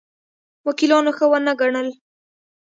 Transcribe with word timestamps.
وکیلانو 0.67 1.11
ښه 1.17 1.25
ونه 1.31 1.53
ګڼل. 1.61 1.87